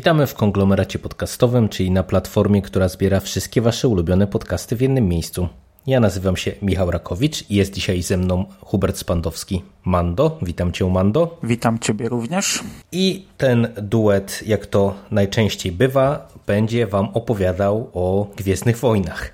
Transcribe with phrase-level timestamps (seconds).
[0.00, 5.08] Witamy w konglomeracie podcastowym, czyli na platformie, która zbiera wszystkie Wasze ulubione podcasty w jednym
[5.08, 5.48] miejscu.
[5.86, 9.62] Ja nazywam się Michał Rakowicz i jest dzisiaj ze mną Hubert Spandowski.
[9.84, 11.38] Mando, witam Cię Mando.
[11.42, 12.60] Witam Ciebie również.
[12.92, 19.32] I ten duet, jak to najczęściej bywa, będzie Wam opowiadał o Gwiezdnych Wojnach.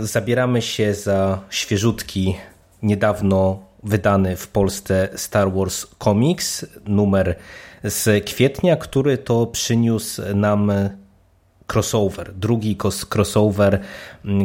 [0.00, 2.36] Zabieramy się za świeżutki,
[2.82, 7.36] niedawno wydany w Polsce Star Wars Comics, numer
[7.84, 10.72] z kwietnia, który to przyniósł nam
[11.72, 12.76] crossover, drugi
[13.14, 13.80] crossover,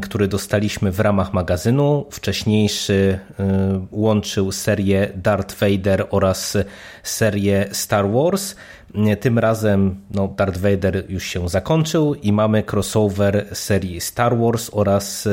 [0.01, 2.05] który dostaliśmy w ramach magazynu.
[2.11, 3.19] Wcześniejszy
[3.91, 6.57] łączył serię Darth Vader oraz
[7.03, 8.55] serię Star Wars.
[9.19, 15.27] Tym razem no, Darth Vader już się zakończył i mamy crossover serii Star Wars oraz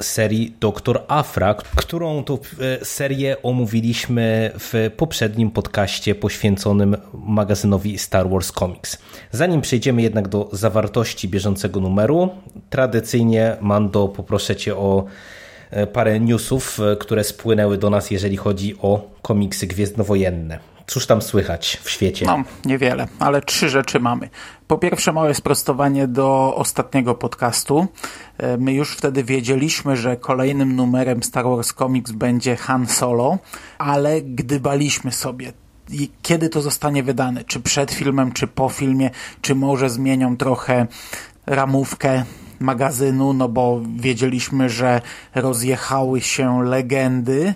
[0.00, 2.38] serii Doktor Afra, którą to
[2.82, 8.98] serię omówiliśmy w poprzednim podcaście poświęconym magazynowi Star Wars Comics.
[9.30, 12.28] Zanim przejdziemy jednak do zawartości bieżącego numeru,
[12.70, 15.04] tradycyjnie Mando poproszę Cię o
[15.92, 20.75] parę newsów, które spłynęły do nas, jeżeli chodzi o komiksy gwiezdnowojenne.
[20.86, 22.26] Cóż tam słychać w świecie?
[22.26, 24.28] No, niewiele, ale trzy rzeczy mamy.
[24.66, 27.86] Po pierwsze, małe sprostowanie do ostatniego podcastu.
[28.58, 33.38] My już wtedy wiedzieliśmy, że kolejnym numerem Star Wars Comics będzie Han Solo,
[33.78, 35.52] ale gdybaliśmy sobie,
[36.22, 40.86] kiedy to zostanie wydane, czy przed filmem, czy po filmie, czy może zmienią trochę
[41.46, 42.24] ramówkę
[42.60, 45.00] magazynu, no bo wiedzieliśmy, że
[45.34, 47.54] rozjechały się legendy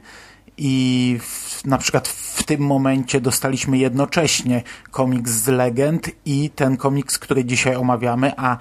[0.58, 7.18] i w, na przykład w tym momencie dostaliśmy jednocześnie komiks z legend i ten komiks,
[7.18, 8.56] który dzisiaj omawiamy, a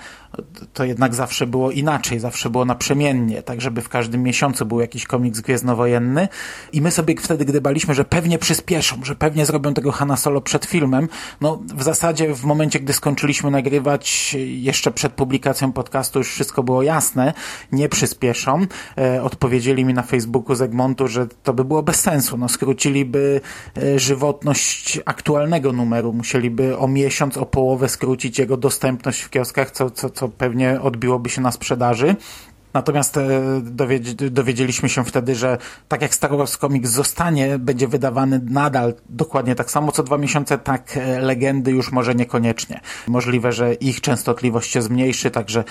[0.74, 5.06] to jednak zawsze było inaczej, zawsze było naprzemiennie, tak żeby w każdym miesiącu był jakiś
[5.06, 6.28] komiks gwiezdnowojenny
[6.74, 10.66] i my sobie wtedy gdybaliśmy, że pewnie przyspieszą, że pewnie zrobią tego Hanna Solo przed
[10.66, 11.08] filmem.
[11.42, 16.84] No w zasadzie w momencie, gdy skończyliśmy nagrywać jeszcze przed publikacją podcastu już wszystko było
[16.84, 17.34] jasne,
[17.72, 18.66] nie przyspieszą.
[18.98, 23.42] E, odpowiedzieli mi na Facebooku z Egmontu, że to by było bez sensu, no skróciliby
[23.78, 29.90] e, żywotność aktualnego numeru, musieliby o miesiąc, o połowę skrócić jego dostępność w kioskach, co,
[29.90, 32.16] co, co pewnie odbiłoby się na sprzedaży.
[32.74, 33.20] Natomiast
[34.32, 35.58] dowiedzieliśmy się wtedy, że
[35.88, 40.58] tak jak Star Wars Comics zostanie, będzie wydawany nadal dokładnie tak samo co dwa miesiące,
[40.58, 42.80] tak legendy już może niekoniecznie.
[43.08, 45.64] Możliwe, że ich częstotliwość się zmniejszy, także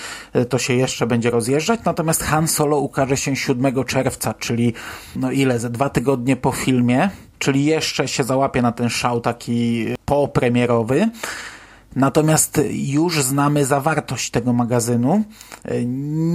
[0.49, 1.79] to się jeszcze będzie rozjeżdżać.
[1.85, 4.73] Natomiast Han Solo ukaże się 7 czerwca, czyli
[5.15, 7.09] no ile, ze dwa tygodnie po filmie,
[7.39, 11.09] czyli jeszcze się załapie na ten szał taki popremierowy.
[11.95, 15.23] Natomiast już znamy zawartość tego magazynu.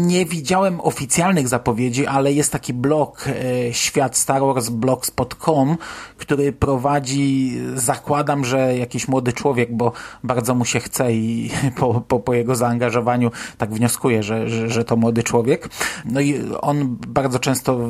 [0.06, 3.24] Nie widziałem oficjalnych zapowiedzi, ale jest taki blog
[3.72, 5.76] świat Star Wars blogspot.com,
[6.16, 9.92] który prowadzi, zakładam, że jakiś młody człowiek, bo
[10.24, 14.84] bardzo mu się chce i po, po, po jego zaangażowaniu tak wnioskuję, że, że, że
[14.84, 15.68] to młody człowiek.
[16.04, 17.88] No i on bardzo często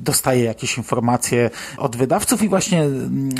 [0.00, 2.84] dostaje jakieś informacje od wydawców i właśnie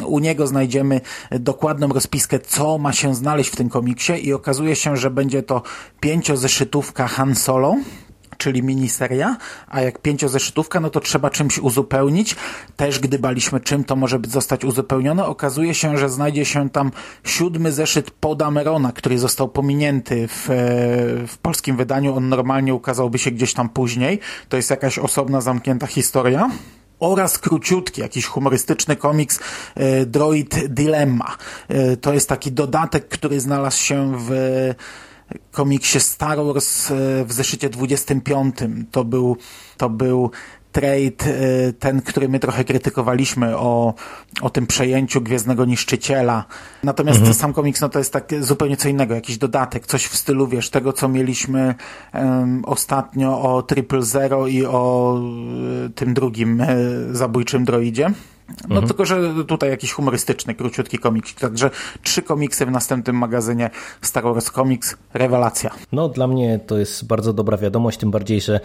[0.06, 4.96] u niego znajdziemy dokładną rozpiskę, co ma się znaleźć w tym komiksie i okazuje się,
[4.96, 5.62] że będzie to
[6.00, 7.76] pięciozeszytówka Han Solo,
[8.38, 9.36] czyli miniseria,
[9.68, 12.36] a jak pięciozeszytówka, no to trzeba czymś uzupełnić.
[12.76, 16.90] Też gdybaliśmy, czym to może zostać uzupełnione, okazuje się, że znajdzie się tam
[17.24, 20.48] siódmy zeszyt Podamerona, który został pominięty w,
[21.28, 22.16] w polskim wydaniu.
[22.16, 24.20] On normalnie ukazałby się gdzieś tam później.
[24.48, 26.50] To jest jakaś osobna, zamknięta historia
[27.00, 29.40] oraz króciutki, jakiś humorystyczny komiks
[29.74, 31.36] e, Droid Dilemma.
[31.68, 34.30] E, to jest taki dodatek, który znalazł się w
[35.52, 38.56] komiksie Star Wars e, w zeszycie 25.
[38.90, 39.36] To był,
[39.76, 40.30] to był
[40.80, 41.34] trade,
[41.78, 43.94] ten, który my trochę krytykowaliśmy o,
[44.40, 46.44] o tym przejęciu Gwiezdnego Niszczyciela.
[46.84, 47.34] Natomiast mhm.
[47.34, 50.70] sam komiks, no to jest tak zupełnie co innego, jakiś dodatek, coś w stylu, wiesz,
[50.70, 51.74] tego, co mieliśmy
[52.14, 55.18] um, ostatnio o Triple Zero i o
[55.86, 58.10] y, tym drugim y, zabójczym droidzie.
[58.48, 58.86] No mhm.
[58.86, 61.34] tylko, że tutaj jakiś humorystyczny, króciutki komiks.
[61.34, 61.70] Także
[62.02, 63.70] trzy komiksy w następnym magazynie
[64.02, 64.96] Star Wars Comics.
[65.14, 65.70] Rewelacja.
[65.92, 68.60] No dla mnie to jest bardzo dobra wiadomość, tym bardziej, że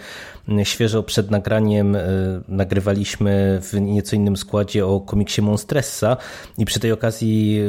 [0.64, 6.16] świeżo przed nagraniem y, nagrywaliśmy w nieco innym składzie o komiksie Monstressa
[6.58, 7.60] i przy tej okazji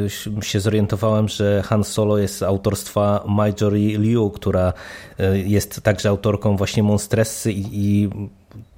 [0.42, 4.74] się zorientowałem, że Han Solo jest autorstwa Marjorie Liu, która
[5.20, 8.10] y, jest także autorką właśnie Monstressy i, i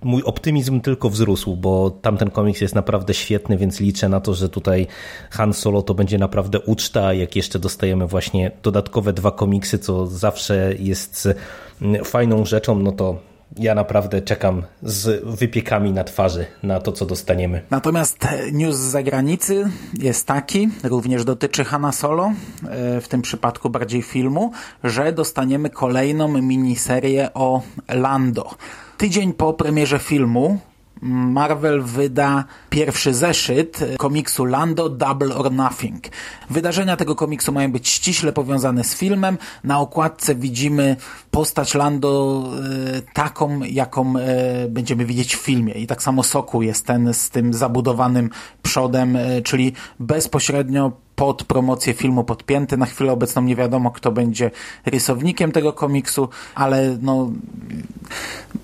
[0.03, 4.49] mój optymizm tylko wzrósł, bo tamten komiks jest naprawdę świetny, więc liczę na to, że
[4.49, 4.87] tutaj
[5.29, 10.73] Han Solo to będzie naprawdę uczta, jak jeszcze dostajemy właśnie dodatkowe dwa komiksy, co zawsze
[10.79, 11.29] jest
[11.81, 13.19] mm, fajną rzeczą, no to
[13.59, 17.61] ja naprawdę czekam z wypiekami na twarzy na to, co dostaniemy.
[17.69, 22.31] Natomiast news z zagranicy jest taki, również dotyczy Hanna Solo,
[22.69, 24.51] e, w tym przypadku bardziej filmu,
[24.83, 28.55] że dostaniemy kolejną miniserię o Lando.
[28.97, 30.59] Tydzień po premierze filmu
[31.01, 36.03] Marvel wyda pierwszy zeszyt komiksu Lando Double or Nothing.
[36.49, 39.37] Wydarzenia tego komiksu mają być ściśle powiązane z filmem.
[39.63, 40.95] Na okładce widzimy
[41.31, 42.43] postać Lando
[42.97, 45.73] e, taką, jaką e, będziemy widzieć w filmie.
[45.73, 48.29] I tak samo Soku jest ten z tym zabudowanym
[48.63, 52.77] przodem, e, czyli bezpośrednio pod promocję filmu podpięty.
[52.77, 54.51] Na chwilę obecną nie wiadomo, kto będzie
[54.85, 57.31] rysownikiem tego komiksu, ale no,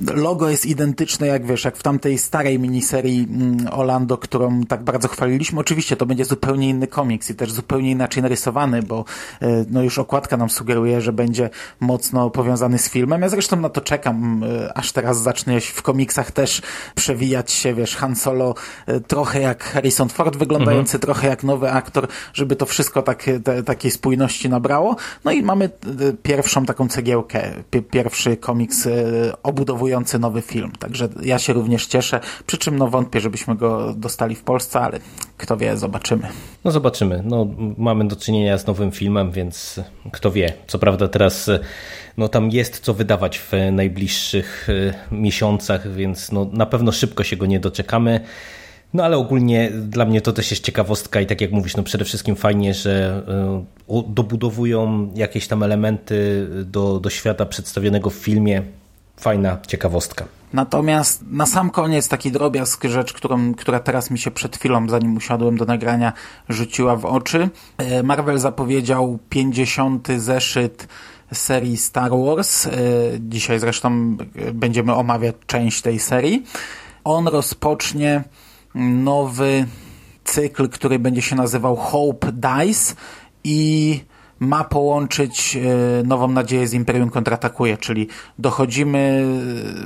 [0.01, 5.07] logo jest identyczne, jak wiesz, jak w tamtej starej miniserii mm, Orlando, którą tak bardzo
[5.07, 5.59] chwaliliśmy.
[5.59, 9.05] Oczywiście to będzie zupełnie inny komiks i też zupełnie inaczej narysowany, bo
[9.41, 11.49] e, no już okładka nam sugeruje, że będzie
[11.79, 13.21] mocno powiązany z filmem.
[13.21, 16.61] Ja zresztą na to czekam, e, aż teraz zacznie w komiksach też
[16.95, 18.55] przewijać się, wiesz, Han Solo
[18.87, 21.01] e, trochę jak Harrison Ford wyglądający, mhm.
[21.01, 22.07] trochę jak nowy aktor,
[22.43, 24.95] żeby to wszystko tak, te, takiej spójności nabrało.
[25.25, 25.69] No i mamy
[26.23, 27.51] pierwszą taką cegiełkę,
[27.91, 28.87] pierwszy komiks
[29.43, 30.71] obudowujący nowy film.
[30.79, 34.99] Także ja się również cieszę, przy czym no wątpię, żebyśmy go dostali w Polsce, ale
[35.37, 36.27] kto wie, zobaczymy.
[36.63, 37.21] No zobaczymy.
[37.25, 37.47] No,
[37.77, 39.79] mamy do czynienia z nowym filmem, więc
[40.11, 40.53] kto wie.
[40.67, 41.49] Co prawda teraz
[42.17, 47.37] no, tam jest co wydawać w najbliższych e, miesiącach, więc no, na pewno szybko się
[47.37, 48.19] go nie doczekamy.
[48.93, 52.05] No ale ogólnie dla mnie to też jest ciekawostka i tak jak mówisz, no przede
[52.05, 53.23] wszystkim fajnie, że
[53.89, 58.61] e, dobudowują jakieś tam elementy do, do świata przedstawionego w filmie.
[59.17, 60.25] Fajna ciekawostka.
[60.53, 65.17] Natomiast na sam koniec taki drobiazg, rzecz, którą, która teraz mi się przed chwilą, zanim
[65.17, 66.13] usiadłem do nagrania,
[66.49, 67.49] rzuciła w oczy.
[67.77, 70.07] E, Marvel zapowiedział 50.
[70.17, 70.87] zeszyt
[71.33, 72.67] serii Star Wars.
[72.67, 72.71] E,
[73.19, 74.17] dzisiaj zresztą
[74.53, 76.43] będziemy omawiać część tej serii.
[77.03, 78.23] On rozpocznie
[78.75, 79.65] nowy
[80.23, 82.95] cykl, który będzie się nazywał Hope Dice
[83.43, 83.99] i
[84.39, 88.07] ma połączyć e, Nową Nadzieję z Imperium Kontratakuje, czyli
[88.39, 89.25] dochodzimy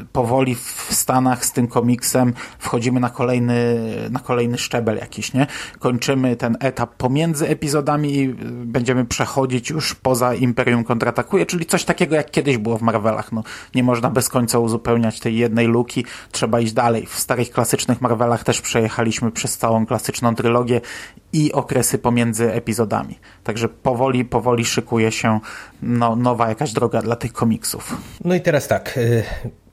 [0.01, 3.75] e, powoli w Stanach z tym komiksem, wchodzimy na kolejny,
[4.11, 5.47] na kolejny szczebel jakiś, nie?
[5.79, 8.35] Kończymy ten etap pomiędzy epizodami i e,
[8.65, 13.31] będziemy przechodzić już poza Imperium Kontratakuje, czyli coś takiego jak kiedyś było w Marvelach.
[13.31, 13.43] No,
[13.75, 17.05] nie można bez końca uzupełniać tej jednej luki, trzeba iść dalej.
[17.05, 20.81] W starych klasycznych Marvelach też przejechaliśmy przez całą klasyczną trylogię
[21.33, 23.19] i okresy pomiędzy epizodami.
[23.43, 25.39] Także powoli, powoli szykuje się
[25.81, 27.97] no, nowa jakaś droga dla tych komiksów.
[28.25, 29.23] No i teraz tak, y,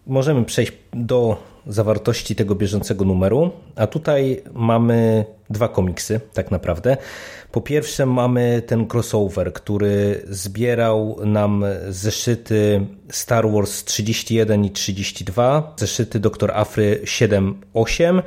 [0.06, 1.36] możemy przejść do
[1.66, 6.96] zawartości tego bieżącego numeru, a tutaj mamy dwa komiksy tak naprawdę.
[7.52, 16.20] Po pierwsze mamy ten crossover, który zbierał nam zeszyty Star Wars 31 i 32, zeszyty
[16.20, 16.50] Dr.
[16.50, 18.22] Afry 7-8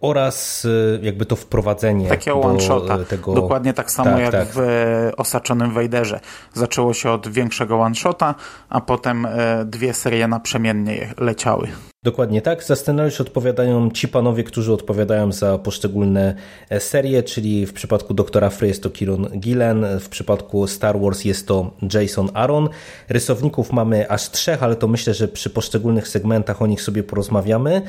[0.00, 2.98] oraz y, jakby to wprowadzenie Takiego one-shota.
[3.04, 3.34] Tego...
[3.34, 4.48] Dokładnie tak samo tak, jak tak.
[4.48, 6.20] w e, Osaczonym Wejderze.
[6.54, 8.34] Zaczęło się od większego one-shota,
[8.68, 11.68] a potem e, dwie serie naprzemiennie leciały.
[12.02, 12.64] Dokładnie tak.
[12.64, 16.34] Za scenariusz odpowiadają ci panowie, którzy odpowiadają za poszczególne
[16.70, 21.24] e, serie, czyli w przypadku Doktora Frey jest to Kieron Gillen, w przypadku Star Wars
[21.24, 22.68] jest to Jason Aaron.
[23.08, 27.82] Rysowników mamy aż trzech, ale to myślę, że przy poszczególnych segmentach o nich sobie porozmawiamy.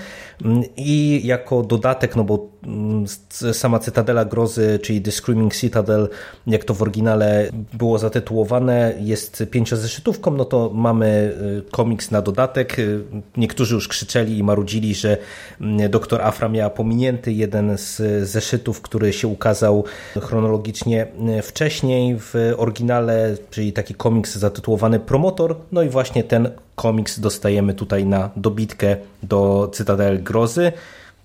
[0.46, 3.06] Mm, I jako dodatek, no bo mm,
[3.54, 6.10] sama Cytadela Grozy, czyli The Screaming Citadel,
[6.48, 11.36] jak to w oryginale było zatytułowane, jest pięciozeszytówką, no to mamy
[11.68, 12.80] y, komiks na dodatek.
[12.80, 13.04] Y,
[13.38, 15.18] niektórzy już krzyczeli i marudzili, że
[15.62, 19.84] mm, doktor Afra miała pominięty jeden z zeszytów, który się ukazał
[20.22, 25.56] chronologicznie mm, wcześniej w oryginale, czyli taki komiks zatytułowany Promotor.
[25.72, 30.72] No i właśnie ten komiks dostajemy tutaj na dobitkę do Cytadel Grozy.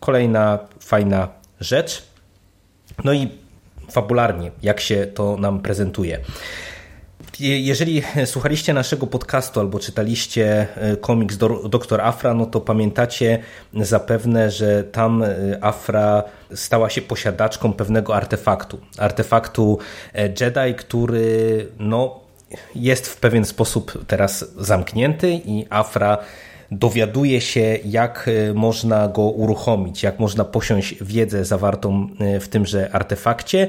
[0.00, 1.28] Kolejna fajna
[1.60, 2.02] rzecz.
[3.04, 3.28] No i
[3.90, 6.18] fabularnie, jak się to nam prezentuje.
[7.40, 11.36] Jeżeli słuchaliście naszego podcastu albo czytaliście e, komiks
[11.68, 13.38] Doktor Afra, no to pamiętacie
[13.74, 15.28] zapewne, że tam e,
[15.60, 16.22] Afra
[16.54, 18.80] stała się posiadaczką pewnego artefaktu.
[18.98, 19.78] Artefaktu
[20.14, 22.20] e, Jedi, który no,
[22.74, 26.18] jest w pewien sposób teraz zamknięty i Afra
[26.70, 32.08] dowiaduje się, jak można go uruchomić, jak można posiąść wiedzę zawartą
[32.40, 33.68] w tymże artefakcie.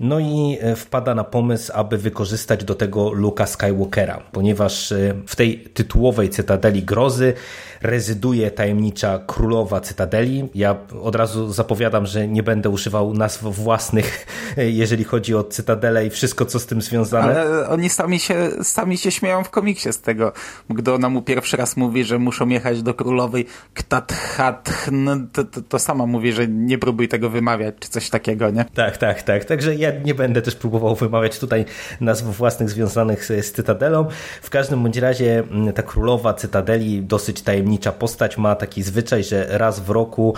[0.00, 5.36] No i e, wpada na pomysł, aby wykorzystać do tego Luka Skywalkera, ponieważ e, w
[5.36, 7.34] tej tytułowej Cytadeli Grozy
[7.82, 10.48] rezyduje tajemnicza królowa Cytadeli.
[10.54, 16.10] Ja od razu zapowiadam, że nie będę używał nazw własnych, jeżeli chodzi o Cytadelę i
[16.10, 17.40] wszystko, co z tym związane.
[17.40, 20.32] Ale oni sami się, sami się śmieją w komiksie z tego,
[20.70, 25.78] gdy ona mu pierwszy raz mówi, że muszą jechać do królowej Ktathatn, to, to, to
[25.78, 28.64] sama mówi, że nie próbuj tego wymawiać, czy coś takiego, nie?
[28.74, 29.44] Tak, tak, tak.
[29.44, 31.64] Także ja nie będę też próbował wymawiać tutaj
[32.00, 34.08] nazw własnych związanych z, z Cytadelą.
[34.42, 39.46] W każdym bądź razie mm, ta królowa Cytadeli, dosyć tajemnicza postać, ma taki zwyczaj, że
[39.50, 40.34] raz w roku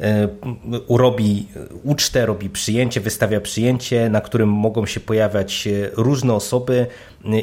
[0.00, 0.28] e,
[0.86, 1.48] urobi
[1.84, 6.86] ucztę, robi przyjęcie, wystawia przyjęcie, na którym mogą się pojawiać e, różne osoby,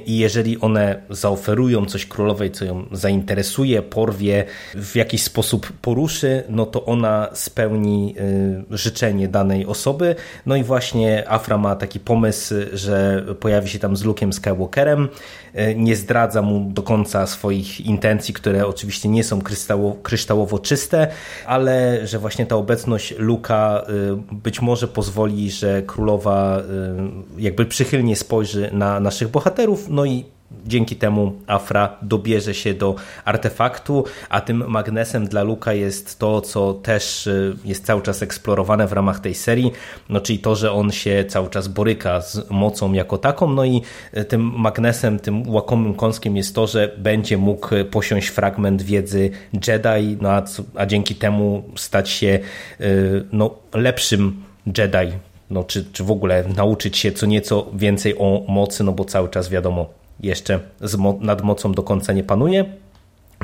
[0.05, 6.65] i jeżeli one zaoferują coś królowej, co ją zainteresuje, porwie, w jakiś sposób poruszy, no
[6.65, 8.15] to ona spełni
[8.69, 10.15] życzenie danej osoby.
[10.45, 15.09] No i właśnie Afra ma taki pomysł, że pojawi się tam z Luke'em Skywalkerem,
[15.75, 21.07] nie zdradza mu do końca swoich intencji, które oczywiście nie są kryształowo, kryształowo czyste,
[21.45, 23.83] ale że właśnie ta obecność Luka
[24.31, 26.61] y, być może pozwoli, że królowa
[27.37, 30.34] jakby przychylnie spojrzy na naszych bohaterów, no i
[30.65, 32.95] dzięki temu Afra dobierze się do
[33.25, 38.87] artefaktu, a tym magnesem dla Luka jest to, co też y, jest cały czas eksplorowane
[38.87, 39.71] w ramach tej serii,
[40.09, 43.81] no czyli to, że on się cały czas boryka z mocą jako taką, no i
[44.17, 49.31] y, tym magnesem, tym łakomym kąskiem jest to, że będzie mógł posiąść fragment wiedzy
[49.67, 50.43] Jedi, no a,
[50.75, 52.39] a dzięki temu stać się
[52.81, 54.43] y, no, lepszym
[54.77, 55.11] Jedi,
[55.49, 59.29] no, czy, czy w ogóle nauczyć się co nieco więcej o mocy, no bo cały
[59.29, 60.59] czas wiadomo, jeszcze
[61.19, 62.65] nad mocą do końca nie panuje.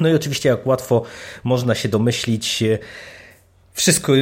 [0.02, 1.04] No i oczywiście, jak łatwo
[1.44, 2.64] można się domyślić,
[3.74, 4.14] wszystko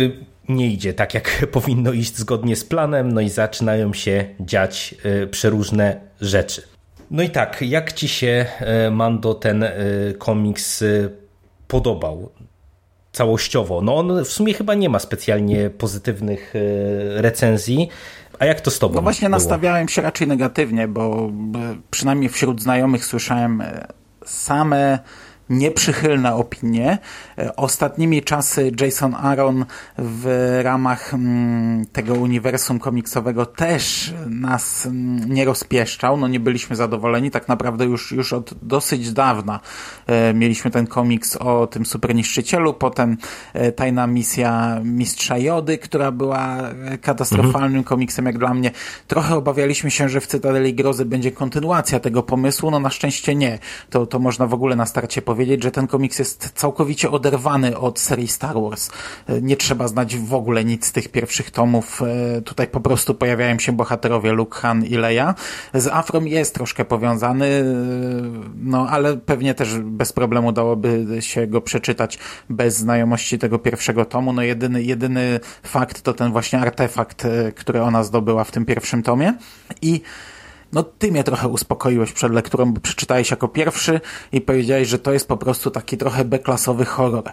[0.50, 5.28] nie idzie tak, jak powinno iść zgodnie z planem, no i zaczynają się dziać y,
[5.28, 6.62] przeróżne rzeczy.
[7.12, 8.46] No i tak, jak ci się,
[8.88, 9.66] y, Mando, ten
[10.18, 10.84] komiks
[11.68, 12.32] podobał?
[13.12, 13.82] całościowo.
[13.82, 17.90] No on w sumie chyba nie ma specjalnie pozytywnych e, recenzji.
[18.40, 18.96] A jak to z tobą?
[18.96, 19.38] No właśnie było?
[19.38, 21.32] nastawiałem się raczej negatywnie, bo
[21.92, 23.88] przynajmniej wśród znajomych słyszałem e,
[24.26, 25.00] same
[25.50, 26.98] nieprzychylne opinie.
[27.38, 29.66] E, ostatnimi czasy Jason Aaron
[29.98, 36.18] w ramach mm, tego uniwersum komiksowego też nas mm, nie rozpieszczał.
[36.18, 37.32] No nie byliśmy zadowoleni.
[37.32, 39.60] Tak naprawdę już, już od dosyć dawna
[40.08, 43.18] e, mieliśmy ten komiks o tym superniszczycielu, potem
[43.54, 46.58] e, tajna misja Mistrza Jody, która była
[47.02, 47.84] katastrofalnym mhm.
[47.84, 48.72] komiksem jak dla mnie.
[49.08, 52.72] Trochę obawialiśmy się, że w Cytadeli Grozy będzie kontynuacja tego pomysłu.
[52.72, 53.60] No na szczęście nie.
[53.90, 57.78] To, to można w ogóle na starcie powiedzieć powiedzieć, że ten komiks jest całkowicie oderwany
[57.78, 58.90] od serii Star Wars.
[59.28, 62.02] E, nie trzeba znać w ogóle nic z tych pierwszych tomów.
[62.02, 65.36] E, tutaj po prostu pojawiają się bohaterowie Luke, Han i Leia.
[65.74, 67.64] Z Afrom jest troszkę powiązany, e,
[68.56, 72.20] no ale pewnie też bez problemu dałoby się go przeczytać
[72.50, 74.34] bez znajomości tego pierwszego tomu.
[74.34, 79.34] No jedyny, jedyny fakt to ten właśnie artefakt, który ona zdobyła w tym pierwszym tomie.
[79.82, 80.02] I
[80.74, 85.14] no ty mnie trochę uspokoiłeś przed lekturą, bo przeczytałeś jako pierwszy i powiedziałeś, że to
[85.14, 87.24] jest po prostu taki trochę B-klasowy horror.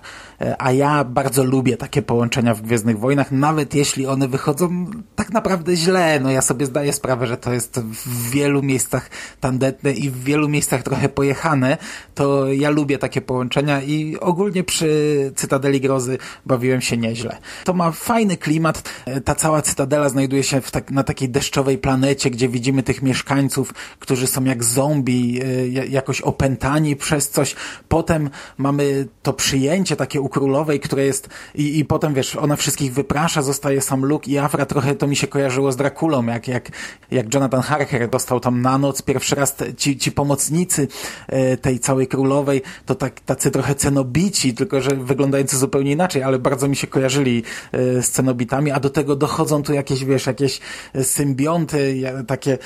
[0.40, 5.30] E, a ja bardzo lubię takie połączenia w Gwiezdnych Wojnach, nawet jeśli one wychodzą tak
[5.32, 6.20] naprawdę źle.
[6.20, 10.48] No ja sobie zdaję sprawę, że to jest w wielu miejscach tandetne i w wielu
[10.48, 11.78] miejscach trochę pojechane,
[12.14, 17.38] to ja lubię takie połączenia i ogólnie przy Cytadeli Grozy bawiłem się nieźle.
[17.64, 18.82] To ma fajny klimat.
[19.06, 23.25] E, ta cała Cytadela znajduje się tak, na takiej deszczowej planecie, gdzie widzimy tych mieszkańców
[23.26, 27.56] mieszkańców, którzy są jak zombie, e, jakoś opętani przez coś.
[27.88, 32.92] Potem mamy to przyjęcie takie u królowej, które jest i, i potem wiesz, ona wszystkich
[32.94, 34.66] wyprasza, zostaje sam Luke i Afra.
[34.66, 36.70] Trochę to mi się kojarzyło z Drakulą, jak, jak,
[37.10, 40.88] jak Jonathan Harker dostał tam na noc pierwszy raz ci, ci pomocnicy
[41.28, 46.38] e, tej całej królowej, to tak, tacy trochę cenobici, tylko że wyglądający zupełnie inaczej, ale
[46.38, 47.42] bardzo mi się kojarzyli
[47.72, 50.60] e, z cenobitami, a do tego dochodzą tu jakieś, wiesz, jakieś
[51.02, 52.58] symbionty, takie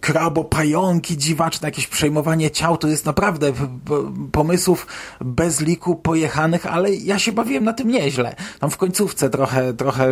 [0.00, 3.52] krabo, pająki dziwaczne, jakieś przejmowanie ciał, to jest naprawdę
[4.32, 4.86] pomysłów
[5.20, 8.36] bez liku pojechanych, ale ja się bawiłem na tym nieźle.
[8.60, 10.08] Tam w końcówce trochę, trochę,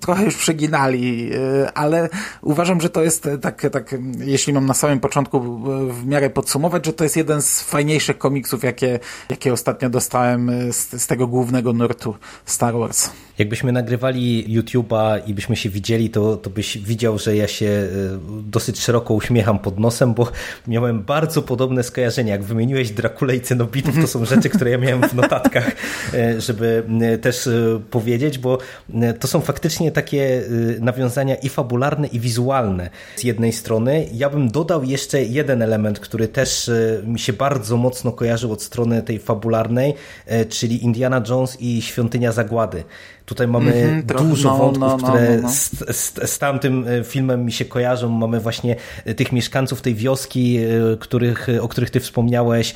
[0.00, 2.08] trochę już przeginali, y, ale
[2.42, 5.40] uważam, że to jest tak, tak, jeśli mam na samym początku
[5.90, 8.98] w miarę podsumować, że to jest jeden z fajniejszych komiksów, jakie,
[9.30, 13.10] jakie ostatnio dostałem z, z tego głównego nurtu Star Wars.
[13.38, 17.88] Jakbyśmy nagrywali YouTube'a i byśmy się widzieli, to, to byś widział, że ja się e,
[18.42, 20.32] dosyć szeroko uśmiecham pod nosem, bo
[20.66, 22.32] miałem bardzo podobne skojarzenia.
[22.32, 25.72] Jak wymieniłeś Drakulę i Cenobitów, to są rzeczy, które ja miałem w notatkach,
[26.14, 27.48] e, żeby e, też
[27.90, 28.58] powiedzieć, bo
[29.20, 30.42] to są faktycznie takie
[30.80, 34.06] nawiązania i fabularne, i wizualne z jednej strony.
[34.12, 36.70] Ja bym dodał jeszcze jeden element, który też
[37.04, 39.94] mi się bardzo mocno kojarzył od strony tej fabularnej,
[40.48, 42.84] czyli Indiana Jones i Świątynia Zagłady.
[43.26, 46.88] Tutaj mamy mm -hmm, dużo no, wątków, no, no, które no, z, z, z, tamtym
[46.88, 48.08] e, filmem mi się kojarzą.
[48.08, 52.74] Mamy właśnie e, tych mieszkańców tej wioski, e, których, o których ty wspomniałeś.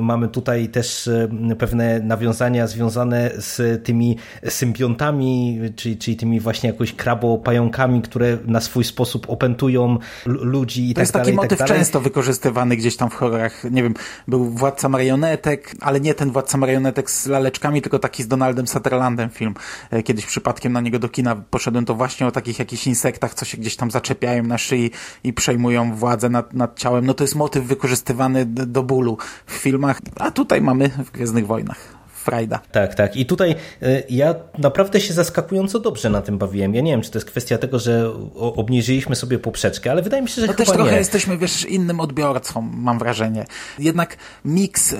[0.00, 1.10] Mamy tutaj też
[1.58, 4.16] pewne nawiązania związane z tymi
[4.48, 11.00] symbiontami, czyli, czyli tymi właśnie jakoś krabopająkami, które na swój sposób opętują ludzi i to
[11.00, 11.24] tak dalej.
[11.24, 13.64] To jest taki tak motyw często wykorzystywany gdzieś tam w horrorach.
[13.70, 13.94] Nie wiem,
[14.28, 19.30] był Władca Marionetek, ale nie ten Władca Marionetek z laleczkami, tylko taki z Donaldem Sutherlandem
[19.30, 19.54] film.
[19.90, 23.44] E, kiedyś przypadkiem na niego do kina poszedłem, to właśnie o takich jakichś insektach, co
[23.44, 24.90] się gdzieś tam zaczepiają na szyi
[25.24, 27.06] i przejmują władzę nad, nad ciałem.
[27.06, 31.93] No to jest motyw wykorzystywany do bólu w filmach, a tutaj mamy w Gwiezdnych Wojnach
[32.24, 32.60] frajda.
[32.72, 33.16] Tak, tak.
[33.16, 36.74] I tutaj y, ja naprawdę się zaskakująco dobrze na tym bawiłem.
[36.74, 40.28] Ja nie wiem, czy to jest kwestia tego, że obniżyliśmy sobie poprzeczkę, ale wydaje mi
[40.28, 40.98] się, że no też trochę nie.
[40.98, 43.44] jesteśmy, wiesz, innym odbiorcą, mam wrażenie.
[43.78, 44.96] Jednak miks y,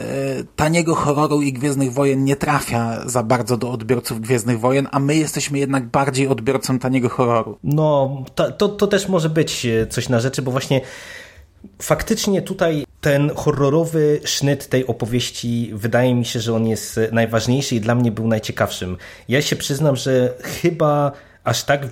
[0.56, 5.16] taniego horroru i Gwiezdnych Wojen nie trafia za bardzo do odbiorców Gwiezdnych Wojen, a my
[5.16, 7.58] jesteśmy jednak bardziej odbiorcą taniego horroru.
[7.64, 10.80] No, to, to, to też może być y, coś na rzeczy, bo właśnie
[11.82, 17.80] faktycznie tutaj ten horrorowy sznyt tej opowieści wydaje mi się, że on jest najważniejszy i
[17.80, 18.96] dla mnie był najciekawszym.
[19.28, 21.12] Ja się przyznam, że chyba
[21.44, 21.86] aż tak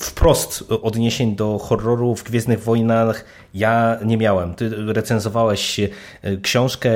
[0.00, 4.54] wprost odniesień do horroru w Gwiezdnych Wojnach ja nie miałem.
[4.54, 5.90] Ty recenzowałeś e,
[6.42, 6.90] książkę,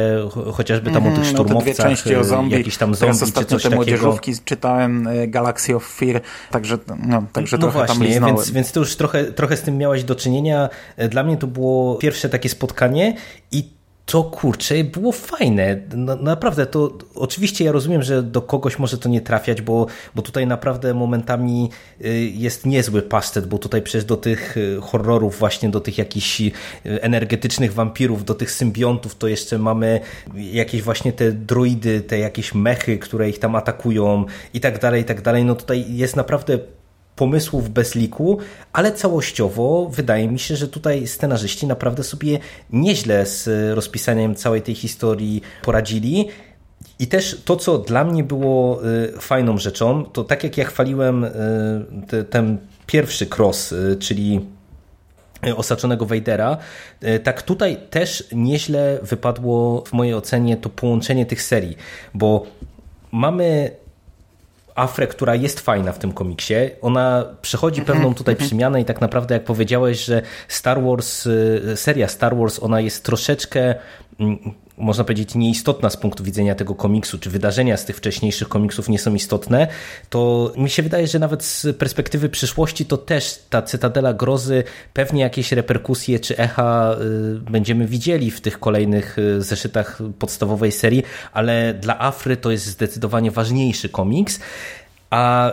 [0.53, 2.53] chociażby tam o tych szturmowcach, no, dwie części o zombie.
[2.53, 6.21] jakiś tam zombie Teraz czy coś te młodzieżówki czytałem e, Galaxy of Fear,
[6.51, 9.79] także, no, także no trochę właśnie, tam więc, więc to już trochę, trochę z tym
[9.79, 10.69] miałeś do czynienia.
[11.09, 13.17] Dla mnie to było pierwsze takie spotkanie
[13.53, 13.78] i
[14.09, 15.81] to kurczę, było fajne.
[15.95, 20.23] No, naprawdę, to oczywiście ja rozumiem, że do kogoś może to nie trafiać, bo, bo
[20.23, 21.71] tutaj naprawdę momentami
[22.05, 26.41] y, jest niezły pasztet, bo tutaj przecież do tych y, horrorów, właśnie do tych jakichś
[26.41, 26.53] y,
[26.85, 30.01] energetycznych wampirów, do tych symbiontów, to jeszcze mamy
[30.35, 35.05] jakieś właśnie te droidy, te jakieś mechy, które ich tam atakują i tak dalej, i
[35.05, 35.44] tak dalej.
[35.44, 36.59] No tutaj jest naprawdę
[37.18, 38.38] pomysłów bez liku,
[38.72, 42.38] ale całościowo wydaje mi się, że tutaj scenarzyści naprawdę sobie
[42.72, 46.28] nieźle z rozpisaniem całej tej historii poradzili.
[46.98, 51.24] I też to, co dla mnie było y, fajną rzeczą, to tak jak ja chwaliłem
[51.24, 54.40] y, ten pierwszy cross, y, czyli
[55.57, 56.57] osaczonego Vadera,
[57.22, 61.76] tak tutaj też nieźle wypadło w mojej ocenie to połączenie tych serii,
[62.14, 62.46] bo
[63.12, 63.70] mamy
[64.79, 66.55] Afrę, która jest fajna w tym komiksie.
[66.83, 68.49] Ona przechodzi pewną tutaj mhm.
[68.49, 73.05] przemianę i tak naprawdę jak powiedziałeś, że Star Wars, y, seria Star Wars, ona jest
[73.05, 73.75] troszeczkę
[74.21, 74.38] mm,
[74.79, 78.99] można powiedzieć, nieistotna z punktu widzenia tego komiksu, czy wydarzenia z tych wcześniejszych komiksów nie
[78.99, 79.69] są istotne,
[80.11, 85.23] to mi się wydaje, że nawet z perspektywy przyszłości to też ta Cytadela Grozy pewnie
[85.23, 91.75] jakieś reperkusje czy echa y, będziemy widzieli w tych kolejnych y, zeszytach podstawowej serii, ale
[91.75, 94.41] dla Afry to jest zdecydowanie ważniejszy komiks,
[95.11, 95.53] a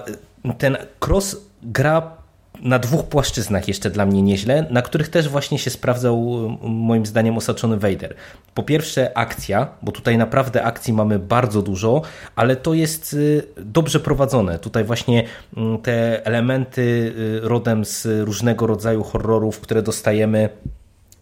[0.57, 2.24] ten cross gra
[2.61, 6.17] na dwóch płaszczyznach jeszcze dla mnie nieźle, na których też właśnie się sprawdzał
[6.61, 8.15] moim zdaniem osaczony Vader.
[8.53, 12.01] Po pierwsze akcja, bo tutaj naprawdę akcji mamy bardzo dużo,
[12.35, 14.59] ale to jest y, dobrze prowadzone.
[14.59, 15.23] Tutaj właśnie
[15.57, 20.49] mm, te elementy y, rodem z różnego rodzaju horrorów, które dostajemy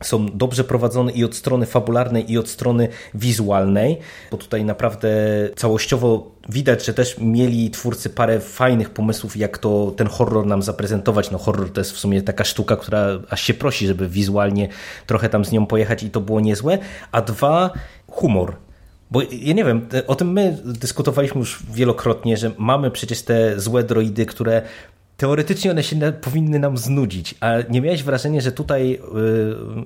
[0.05, 3.97] są dobrze prowadzone i od strony fabularnej, i od strony wizualnej,
[4.31, 5.09] bo tutaj naprawdę
[5.55, 11.31] całościowo widać, że też mieli twórcy parę fajnych pomysłów, jak to ten horror nam zaprezentować.
[11.31, 14.67] No horror to jest w sumie taka sztuka, która aż się prosi, żeby wizualnie
[15.07, 16.77] trochę tam z nią pojechać i to było niezłe.
[17.11, 17.69] A dwa,
[18.07, 18.55] humor.
[19.11, 23.83] Bo ja nie wiem, o tym my dyskutowaliśmy już wielokrotnie, że mamy przecież te złe
[23.83, 24.61] droidy, które
[25.23, 28.99] teoretycznie one się na, powinny nam znudzić, a nie miałeś wrażenia, że tutaj yy,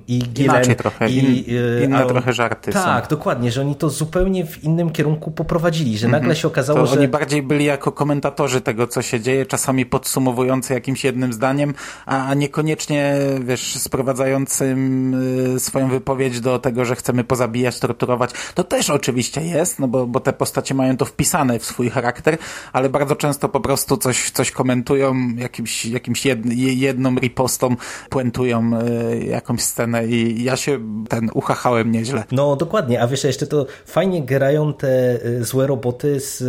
[0.08, 3.10] i Gillen trochę, i, yy, inne trochę żarty Tak, są.
[3.10, 6.22] dokładnie, że oni to zupełnie w innym kierunku poprowadzili, że mm -hmm.
[6.22, 6.98] nagle się okazało, to że...
[6.98, 11.74] Oni bardziej byli jako komentatorzy tego, co się dzieje, czasami podsumowujący jakimś jednym zdaniem,
[12.06, 15.14] a niekoniecznie, wiesz, sprowadzającym
[15.54, 18.30] y, swoją wypowiedź do tego, że chcemy pozabijać, torturować.
[18.54, 22.38] To też oczywiście jest, no bo, bo te postacie mają to wpisane w swój charakter,
[22.72, 27.76] ale bardzo często po prostu coś, coś komentują, jakimś, jakimś jed, jedną ripostą
[28.10, 32.24] puentują y, jakąś scenę i ja się ten uchachałem nieźle.
[32.32, 36.42] No dokładnie, a wiesz, jeszcze to fajnie grają te y, złe roboty z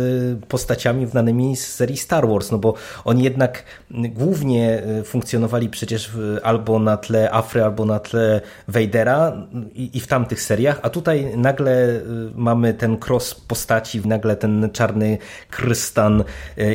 [0.48, 6.10] postaciami wnanymi z serii Star Wars, no bo oni jednak głównie funkcjonowali przecież
[6.42, 11.36] albo na tle Afry, albo na tle Vadera i, i w tamtych seriach, a tutaj
[11.36, 12.00] nagle
[12.34, 15.18] mamy ten cross postaci, nagle ten czarny
[15.50, 16.24] krystan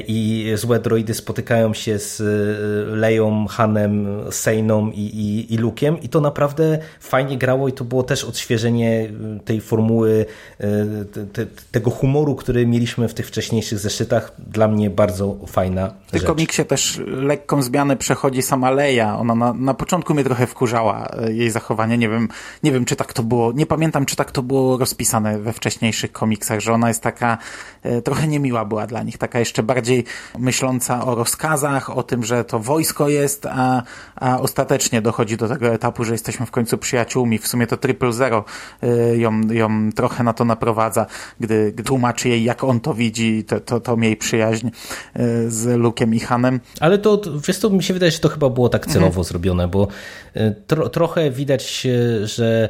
[0.07, 2.21] i złe droidy spotykają się z
[2.97, 8.03] Leją, Hanem, Sejną i, i, i Luke'iem i to naprawdę fajnie grało i to było
[8.03, 9.09] też odświeżenie
[9.45, 10.25] tej formuły,
[11.13, 14.31] te, te, tego humoru, który mieliśmy w tych wcześniejszych zeszytach.
[14.37, 16.27] Dla mnie bardzo fajna W tym rzecz.
[16.27, 19.17] komiksie też lekką zmianę przechodzi sama Leia.
[19.19, 21.97] Ona na, na początku mnie trochę wkurzała jej zachowanie.
[21.97, 22.27] Nie wiem,
[22.63, 23.51] nie wiem, czy tak to było.
[23.51, 27.37] Nie pamiętam, czy tak to było rozpisane we wcześniejszych komiksach, że ona jest taka
[28.03, 30.03] trochę niemiła była dla nich, taka jeszcze bardziej
[30.37, 33.83] myśląca o rozkazach, o tym, że to wojsko jest, a,
[34.15, 37.37] a ostatecznie dochodzi do tego etapu, że jesteśmy w końcu przyjaciółmi.
[37.37, 38.45] W sumie to Triple Zero
[38.83, 41.05] e, ją, ją trochę na to naprowadza,
[41.39, 44.71] gdy, gdy tłumaczy jej, jak on to widzi, to, to, to jej przyjaźń e,
[45.49, 46.59] z Luke'em i Hanem.
[46.79, 49.23] Ale to, wiesz to mi się wydaje, że to chyba było tak celowo mhm.
[49.23, 49.87] zrobione, bo
[50.67, 51.87] tro, trochę widać,
[52.23, 52.69] że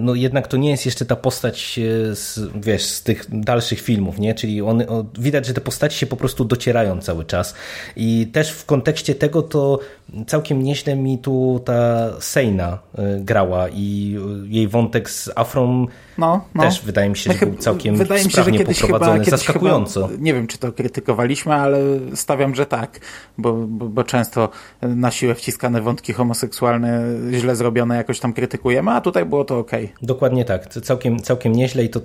[0.00, 1.80] no jednak to nie jest jeszcze ta postać
[2.12, 4.34] z, wiesz, z tych dalszych filmów, nie?
[4.34, 4.82] Czyli on,
[5.18, 7.54] widać, że te postaci się po prostu docierają cały czas
[7.96, 9.80] i też w kontekście tego to
[10.26, 12.78] całkiem nieźle mi tu ta Sejna
[13.18, 14.16] grała i
[14.48, 15.86] jej wątek z Afrą
[16.18, 16.62] no, no.
[16.62, 20.08] też wydaje mi się, że był całkiem wydaje mi się, że kiedyś poprowadzony, chyba, zaskakująco.
[20.08, 21.78] Chyba, nie wiem, czy to krytykowaliśmy, ale
[22.14, 23.00] stawiam, że tak,
[23.38, 24.48] bo, bo, bo, często
[24.82, 29.72] na siłę wciskane wątki homoseksualne źle zrobione jakoś tam krytykujemy, a tutaj było to ok.
[30.02, 32.00] Dokładnie tak, całkiem, całkiem nieźle i to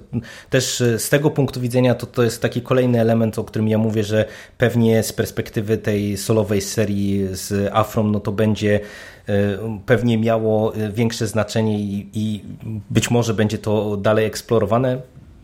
[0.49, 4.03] też z tego punktu widzenia to, to jest taki kolejny element, o którym ja mówię,
[4.03, 4.25] że
[4.57, 8.79] pewnie z perspektywy tej solowej serii z Afrą, no to będzie
[9.85, 12.43] pewnie miało większe znaczenie i, i
[12.89, 15.01] być może będzie to dalej eksplorowane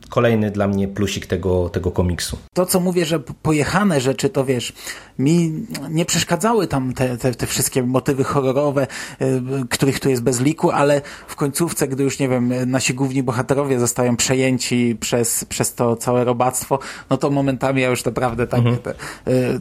[0.09, 2.37] kolejny dla mnie plusik tego, tego komiksu.
[2.53, 4.73] To, co mówię, że pojechane rzeczy, to wiesz,
[5.19, 8.87] mi nie przeszkadzały tam te, te, te wszystkie motywy horrorowe,
[9.21, 13.23] y, których tu jest bez liku, ale w końcówce, gdy już, nie wiem, nasi główni
[13.23, 18.59] bohaterowie zostają przejęci przez, przez to całe robactwo, no to momentami ja już naprawdę tak
[18.59, 18.77] mhm.
[18.77, 18.95] te, y,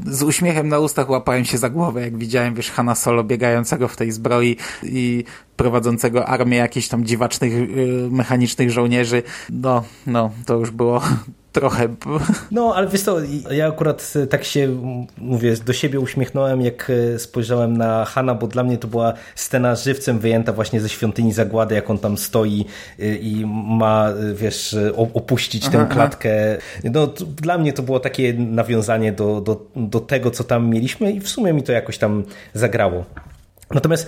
[0.07, 3.97] z uśmiechem na ustach łapałem się za głowę, jak widziałem, wiesz, Hanna Solo biegającego w
[3.97, 5.25] tej zbroi i
[5.57, 9.23] prowadzącego armię jakichś tam dziwacznych, y, mechanicznych żołnierzy.
[9.51, 11.03] No, no, to już było
[11.53, 11.89] trochę.
[12.51, 13.17] No, ale wiesz co,
[13.51, 14.69] ja akurat tak się,
[15.19, 19.75] mówię, do siebie uśmiechnąłem, jak e, spojrzałem na Hanna, bo dla mnie to była scena
[19.75, 22.65] żywcem wyjęta właśnie ze Świątyni Zagłady, jak on tam stoi
[23.21, 26.31] i ma, wiesz, opuścić aha, tę klatkę.
[26.85, 27.07] No,
[27.43, 31.29] dla mnie to było takie nawiązanie do, do, do tego, co tam mieliśmy i w
[31.29, 33.05] sumie mi to jakoś tam zagrało.
[33.71, 34.07] Natomiast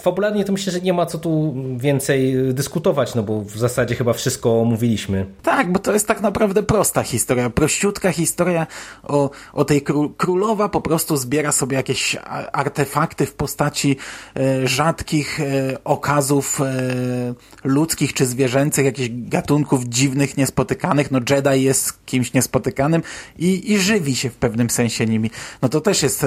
[0.00, 4.12] Fabularnie to myślę, że nie ma co tu więcej dyskutować, no bo w zasadzie chyba
[4.12, 5.26] wszystko omówiliśmy.
[5.42, 8.66] Tak, bo to jest tak naprawdę prosta historia, prościutka historia
[9.02, 9.82] o, o tej
[10.16, 12.16] królowa po prostu zbiera sobie jakieś
[12.52, 13.96] artefakty w postaci
[14.36, 15.44] e, rzadkich e,
[15.84, 21.10] okazów e, ludzkich czy zwierzęcych, jakichś gatunków dziwnych, niespotykanych.
[21.10, 23.02] No Jedi jest kimś niespotykanym
[23.38, 25.30] i, i żywi się w pewnym sensie nimi.
[25.62, 26.26] No to też jest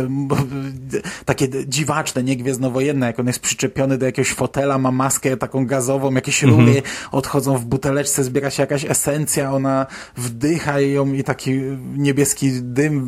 [1.26, 6.14] takie dziwaczne, niegwiezdnowojenne, jak on jest przy przyczepiony do jakiegoś fotela, ma maskę taką gazową,
[6.14, 6.84] jakieś rury mhm.
[7.12, 9.86] odchodzą w buteleczce, zbiera się jakaś esencja, ona
[10.18, 11.52] wdycha ją i taki
[11.98, 13.08] niebieski dym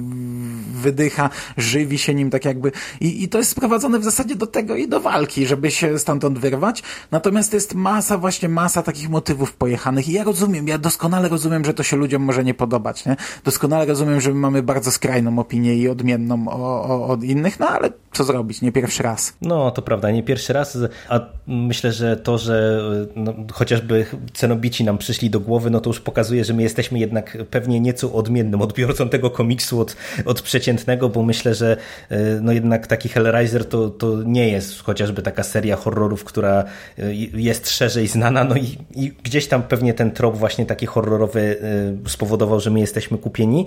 [0.73, 4.75] wydycha, żywi się nim tak jakby i, i to jest sprowadzone w zasadzie do tego
[4.75, 6.83] i do walki, żeby się stamtąd wyrwać.
[7.11, 11.73] Natomiast jest masa, właśnie masa takich motywów pojechanych i ja rozumiem, ja doskonale rozumiem, że
[11.73, 13.15] to się ludziom może nie podobać, nie?
[13.43, 17.67] Doskonale rozumiem, że my mamy bardzo skrajną opinię i odmienną o, o, od innych, no
[17.67, 19.33] ale co zrobić, nie pierwszy raz.
[19.41, 20.77] No, to prawda, nie pierwszy raz,
[21.09, 22.81] a myślę, że to, że
[23.15, 27.37] no, chociażby cenobici nam przyszli do głowy, no to już pokazuje, że my jesteśmy jednak
[27.49, 31.77] pewnie nieco odmiennym odbiorcą tego komiksu od, od przeciętnego, bo myślę, że
[32.09, 36.63] e, no jednak taki Hellraiser to, to nie jest chociażby taka seria horrorów, która
[36.99, 41.57] e, jest szerzej znana, no i, i gdzieś tam pewnie ten trop właśnie taki horrorowy
[42.05, 43.65] e, spowodował, że my jesteśmy kupieni.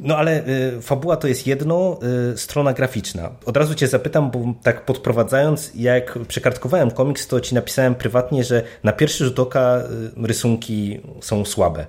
[0.00, 1.98] No ale y, fabuła to jest jedno,
[2.32, 3.30] y, strona graficzna.
[3.46, 8.62] Od razu cię zapytam, bo tak podprowadzając, jak przekartkowałem komiks, to ci napisałem prywatnie, że
[8.84, 9.82] na pierwszy rzut oka
[10.22, 11.86] y, rysunki są słabe.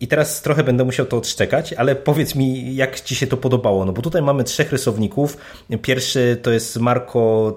[0.00, 3.84] I teraz trochę będę musiał to odszczekać, ale powiedz mi, jak ci się to podobało?
[3.84, 5.36] No bo tutaj mamy trzech rysowników.
[5.82, 7.52] Pierwszy to jest Marco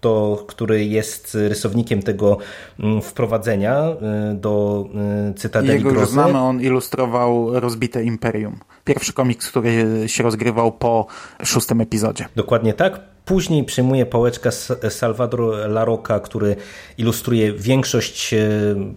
[0.00, 2.38] Cecotto, który jest rysownikiem tego
[2.80, 3.84] mm, wprowadzenia
[4.32, 4.84] y, do
[5.30, 6.12] y, Cytadeli Jego Grozy.
[6.12, 8.58] znamy, on ilustrował Rozbite Imperium.
[8.84, 11.06] Pierwszy komiks, który się rozgrywał po
[11.44, 12.28] szóstym epizodzie.
[12.36, 13.00] Dokładnie tak.
[13.24, 16.56] Później przejmuje pałeczka S- Salvador Laroca, który
[16.98, 18.32] ilustruje większość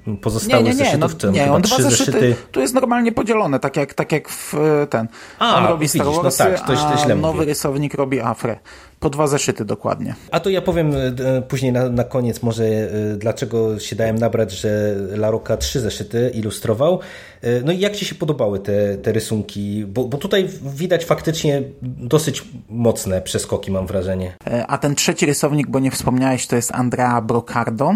[0.08, 1.16] Nie, pozostałych nie, nie, no, zeszytów.
[1.16, 4.54] to nie on dwa trzy zeszyty, tu jest normalnie podzielone, tak jak, tak jak w
[4.90, 5.08] ten.
[5.40, 7.46] A, on robi widzisz, Star no Warsy, tak, to źle- a nowy mówię.
[7.46, 8.60] rysownik robi Afrę.
[9.00, 10.16] Po dwa zeszyty dokładnie.
[10.32, 14.52] A to ja powiem e, później na, na koniec może e, dlaczego się dałem nabrać,
[14.52, 17.00] że Laroca trzy zeszyty ilustrował.
[17.42, 19.86] E, No i jak Ci się podobały te, te rysunki?
[19.86, 24.34] Bo, bo tutaj widać faktycznie dosyć mocne przeskoki mam wrażenie.
[24.48, 27.96] E, A ten trzeci rysownik, bo nie wspomniałeś, to jest Andrea Brocardo.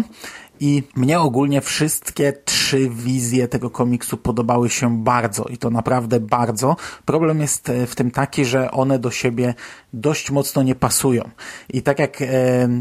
[0.60, 6.76] I mnie ogólnie wszystkie trzy wizje tego komiksu podobały się bardzo i to naprawdę bardzo.
[7.04, 9.54] Problem jest e, w tym taki, że one do siebie
[9.92, 11.30] dość mocno nie pasują.
[11.70, 12.26] I tak jak e,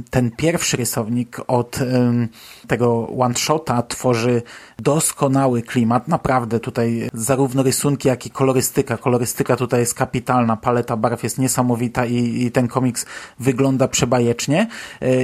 [0.10, 2.28] ten pierwszy rysownik od e,
[2.68, 4.42] tego one-shota tworzy
[4.80, 8.98] doskonały klimat, naprawdę tutaj zarówno rysunki, jak i kolorystyka.
[8.98, 13.06] Kolorystyka tutaj jest kapitalna, paleta barw jest niesamowita i, i ten komiks
[13.40, 14.68] wygląda przebajecznie.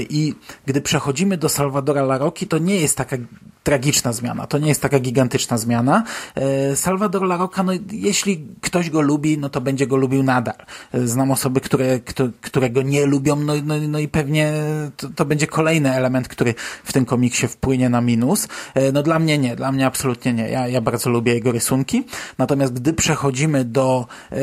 [0.09, 0.35] I
[0.65, 3.17] gdy przechodzimy do Salvadora Laroki, to nie jest taka
[3.63, 6.04] tragiczna zmiana, to nie jest taka gigantyczna zmiana.
[6.36, 10.56] E, Salvador Laroca, no jeśli ktoś go lubi, no to będzie go lubił nadal.
[10.93, 14.54] E, Znam osoby, które, które, które go nie lubią, no, no, no i pewnie
[14.98, 18.48] to, to będzie kolejny element, który w tym komiksie wpłynie na minus.
[18.74, 20.50] E, No dla mnie nie, dla mnie absolutnie nie.
[20.50, 22.04] Ja, ja bardzo lubię jego rysunki.
[22.38, 24.38] Natomiast gdy przechodzimy do e,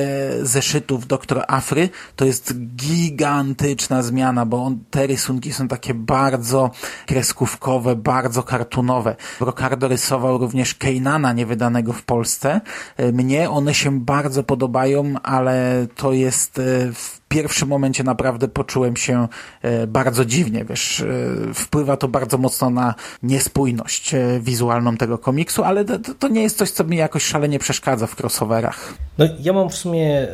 [0.47, 6.71] zeszytów Doktor Afry, to jest gigantyczna zmiana, bo on, te rysunki są takie bardzo
[7.07, 9.06] kreskówkowe, bardzo kartunowe.
[9.39, 12.61] Brocardo rysował również Keinana, niewydanego w Polsce.
[12.97, 18.97] E, Mnie one się bardzo podobają, ale to jest e, w pierwszym momencie naprawdę poczułem
[18.97, 19.29] się
[19.63, 21.05] e, bardzo dziwnie, wiesz,
[21.55, 26.71] wpływa to bardzo mocno na niespójność wizualną tego komiksu, ale to, to nie jest coś,
[26.71, 28.95] co mi jakoś szalenie przeszkadza w crossoverach.
[29.19, 30.29] No ja mam w sumie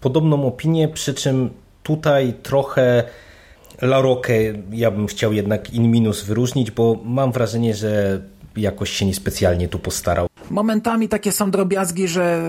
[0.00, 1.50] podobną opinię, przy czym
[1.82, 3.04] tutaj trochę
[3.82, 4.34] Larokę
[4.72, 8.22] ja bym chciał jednak in minus wyróżnić, bo mam wrażenie, że
[8.56, 10.26] jakoś się niespecjalnie tu postarał.
[10.50, 12.42] Momentami takie są drobiazgi, że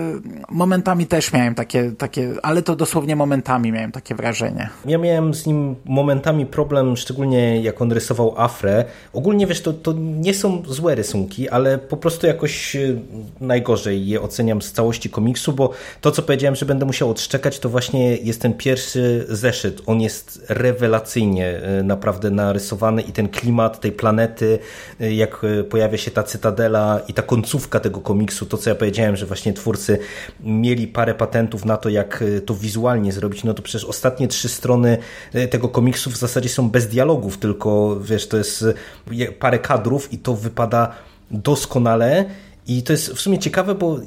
[0.48, 4.68] momentami też miałem takie, takie, ale to dosłownie momentami miałem takie wrażenie.
[4.84, 8.84] Ja miałem z nim momentami problem, szczególnie jak on rysował Afrę.
[9.12, 13.00] Ogólnie wiesz, to, to nie są złe rysunki, ale po prostu jakoś y,
[13.40, 17.68] najgorzej je oceniam z całości komiksu, bo to, co powiedziałem, że będę musiał odszczekać, to
[17.68, 19.82] właśnie jest ten pierwszy zeszyt.
[19.86, 24.58] On jest rewelacyjnie y, naprawdę narysowany i ten klimat tej planety,
[25.00, 28.76] y, jak y, pojawia się ta cytadela i ta końcówka tego komiksu, to co ja
[28.76, 29.98] powiedziałem, że właśnie twórcy
[30.40, 34.48] mieli parę patentów na to, jak y, to wizualnie zrobić, no to przecież ostatnie trzy
[34.48, 34.98] strony
[35.34, 38.64] y, tego komiksu w zasadzie są bez dialogów, tylko wiesz, to jest
[39.10, 40.94] je- parę kadrów i to wypada
[41.30, 42.24] doskonale.
[42.66, 43.98] I to jest w sumie ciekawe, bo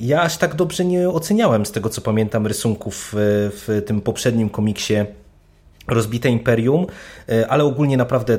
[0.00, 4.94] ja aż tak dobrze nie oceniałem z tego, co pamiętam rysunków w tym poprzednim komiksie
[5.88, 6.86] Rozbite Imperium,
[7.48, 8.38] ale ogólnie naprawdę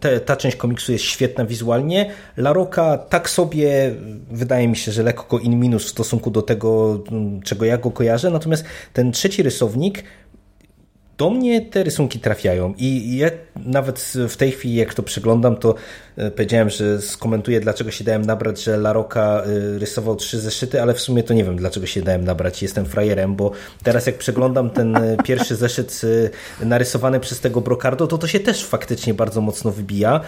[0.00, 2.10] te, ta część komiksu jest świetna wizualnie.
[2.36, 3.94] Laroka tak sobie,
[4.30, 7.90] wydaje mi się, że lekko in minus w stosunku do tego, mm, czego ja go
[7.90, 10.04] kojarzę, natomiast ten trzeci rysownik
[11.18, 13.30] do mnie te rysunki trafiają i ja
[13.64, 15.74] nawet w tej chwili, jak to przeglądam, to
[16.16, 20.94] e, powiedziałem, że skomentuję, dlaczego się dałem nabrać, że Laroka e, rysował trzy zeszyty, ale
[20.94, 22.62] w sumie to nie wiem, dlaczego się dałem nabrać.
[22.62, 23.50] Jestem frajerem, bo
[23.82, 26.02] teraz jak przeglądam ten e, pierwszy zeszyt
[26.60, 30.20] narysowany przez tego Brocardo, to to się też faktycznie bardzo mocno wybija,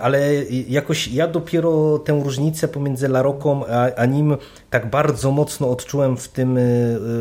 [0.00, 0.34] ale
[0.68, 4.36] jakoś ja dopiero tę różnicę pomiędzy Laroką a, a nim
[4.70, 6.58] tak bardzo mocno odczułem w tym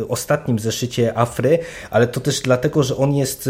[0.09, 1.59] ostatnim zeszycie Afry,
[1.91, 3.49] ale to też dlatego, że on jest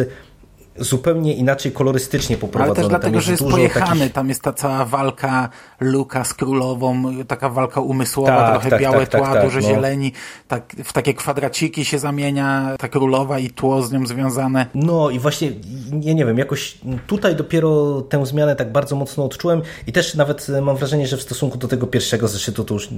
[0.80, 2.76] zupełnie inaczej kolorystycznie Ale poprowadzony.
[2.76, 6.34] też Tam dlatego, jest że jest pojechany, takich- tam jest ta cała walka Luka z
[6.34, 9.68] królową, taka walka umysłowa, Tak, trochę tak, białe tak, tak, tła, tak, duże no.
[9.68, 10.12] zieleni,
[10.48, 14.65] tak, w takie kwadraciki się zamienia ta królowa i tło z nią związane.
[14.76, 15.52] No i właśnie,
[15.91, 20.48] nie, nie wiem, jakoś tutaj dopiero tę zmianę tak bardzo mocno odczułem i też nawet
[20.62, 22.89] mam wrażenie, że w stosunku do tego pierwszego zeszytu to już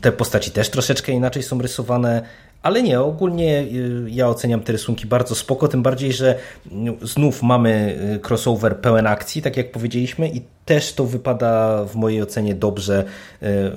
[0.00, 2.22] te postaci też troszeczkę inaczej są rysowane,
[2.62, 7.42] Ale nie, ogólnie y, ja oceniam te rysunki bardzo spoko, tym bardziej, że y, znów
[7.42, 12.54] mamy y, crossover pełen akcji, tak jak powiedzieliśmy i też to wypada w mojej ocenie
[12.54, 13.04] dobrze,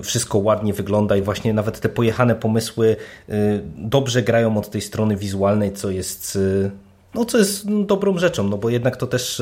[0.04, 2.96] wszystko ładnie wygląda i właśnie nawet te pojechane pomysły
[3.78, 6.38] dobrze grają od tej strony wizualnej, co jest
[7.16, 9.42] no co jest dobrą rzeczą, no bo jednak to też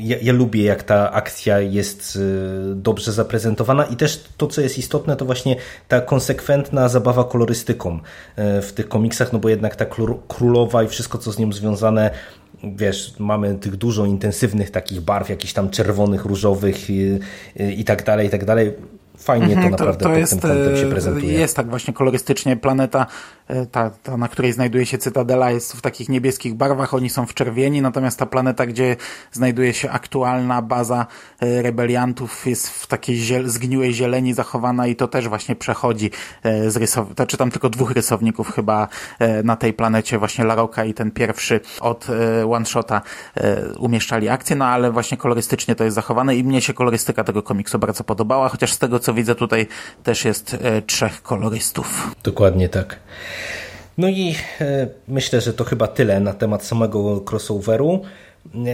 [0.00, 4.78] ja, ja, lubię, jak ta akcja jest y, dobrze zaprezentowana i też to, co jest
[4.78, 5.56] istotne, to właśnie
[5.88, 9.86] ta konsekwentna zabawa kolorystyką y, w tych komiksach, no bo jednak ta
[10.28, 12.10] królowa i wszystko, co z nią związane,
[12.64, 17.18] wiesz, mamy tych dużo intensywnych takich barw, jakichś tam czerwonych, różowych i,
[17.60, 18.72] y, i tak dalej, i tak dalej
[19.22, 21.32] fajnie to mhm, naprawdę to, to pod jest, tym kątem się prezentuje.
[21.32, 22.56] Jest tak właśnie kolorystycznie.
[22.56, 23.06] Planeta,
[23.41, 27.26] e, ta, ta, na której znajduje się Cytadela jest w takich niebieskich barwach, oni są
[27.26, 28.96] w czerwieni, natomiast ta planeta, gdzie
[29.32, 31.06] znajduje się aktualna baza
[31.40, 36.10] e, rebeliantów jest w takiej ziel zgniłej zieleni zachowana i to też właśnie przechodzi
[36.42, 38.88] e, z rysowników, to czytam tylko dwóch rysowników chyba
[39.44, 42.06] na tej planecie, właśnie Laroka i ten pierwszy od
[42.50, 43.02] one-shota
[43.78, 47.78] umieszczali akcję, no ale właśnie kolorystycznie to jest zachowane i mnie się kolorystyka tego komiksu
[47.78, 49.66] bardzo podobała, chociaż z tego co widzę tutaj
[50.02, 52.14] też jest e, trzech kolorystów.
[52.22, 52.98] Dokładnie tak.
[53.98, 58.02] No i e, myślę, że to chyba tyle na temat samego crossoveru.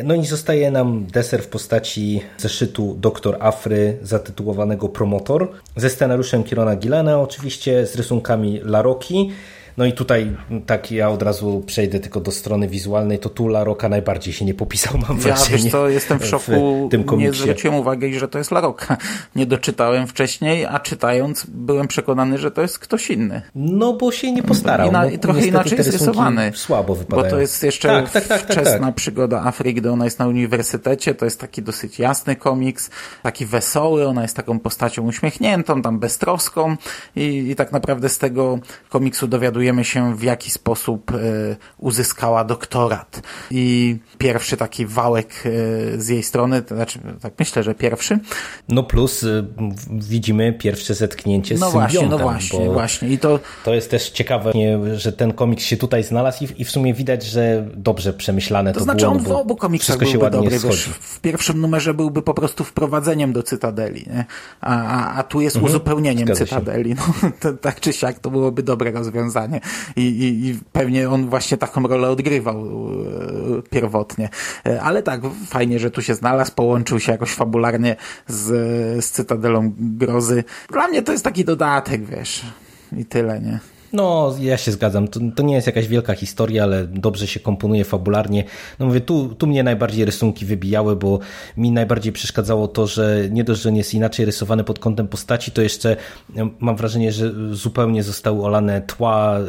[0.05, 6.77] No i zostaje nam deser w postaci zeszytu Doktor Afry zatytułowanego Promotor ze scenariuszem Kirona
[6.77, 9.31] Gillana oczywiście, z rysunkami Laroki.
[9.79, 10.37] No i tutaj
[10.67, 14.45] tak ja od razu przejdę tylko do strony wizualnej, to tu La Roca najbardziej się
[14.45, 15.59] nie popisał, mam ja, wrażenie.
[15.59, 18.97] Wiesz co, jestem w szoku, w tym nie zwróciłem uwagi, że to jest La Roca.
[19.37, 23.43] Nie doczytałem wcześniej, a czytając byłem przekonany, że to jest ktoś inny.
[23.55, 24.89] No bo się nie postarał.
[24.89, 26.53] Ina, no, trochę inaczej jest rysowany.
[26.55, 27.25] Słabo wypadają.
[27.25, 30.19] Bo to jest jeszcze tak, tak, tak, tak wczesna tak, przygoda Afryki, gdy ona jest
[30.19, 32.91] na uniwersytecie, to jest taki dosyć jasny komiks,
[33.23, 36.77] taki wesoły, ona jest taką postacią uśmiechniętą, tam beztroską
[37.17, 41.17] i, i tak naprawdę z tego komiksu dowiaduje dowiadujemy się, w jaki sposób e,
[41.79, 43.23] uzyskała doktorat.
[43.51, 48.19] I pierwszy taki wałek e, z jej strony, to znaczy, tak myślę, że pierwszy.
[48.69, 49.45] No plus e,
[49.91, 53.09] widzimy pierwsze zetknięcie z No właśnie, no właśnie, właśnie.
[53.09, 53.41] I to...
[53.65, 54.53] to jest też ciekawe,
[54.97, 58.85] że ten komiks się tutaj znalazł i, w sumie widać, że dobrze przemyślane to, to
[58.85, 59.13] znaczy było.
[59.13, 60.59] on w obu komiksach byłby dobry.
[60.59, 64.25] Wiesz, w pierwszym numerze byłby po prostu wprowadzeniem do Cytadeli, nie?
[64.61, 66.95] A, a, a tu jest mhm, uzupełnieniem Cytadeli.
[66.95, 67.03] No,
[67.41, 69.58] to, tak czy siak to byłoby dobre rozwiązanie.
[69.97, 74.29] I, i, i pewnie on właśnie taką rolę odgrywał e, pierwotnie.
[74.67, 78.45] E, ale tak, fajnie, że tu się znalazł, połączył się jakoś fabularnie z,
[79.05, 80.45] z Cytadelą Grozy.
[80.71, 82.43] Dla mnie to jest taki dodatek, wiesz.
[82.97, 83.59] I tyle, nie?
[83.93, 85.09] No, ja się zgadzam.
[85.09, 88.45] To, to, nie jest jakaś wielka historia, ale dobrze się komponuje fabularnie.
[88.79, 91.19] No mówię, tu, tu mnie najbardziej rysunki wybijały, bo
[91.57, 95.51] mi najbardziej przeszkadzało to, że nie dość, że nie jest inaczej rysowany pod kątem postaci,
[95.51, 95.97] to jeszcze
[96.61, 99.45] mam wrażenie, że zupełnie zostały olane tła, y,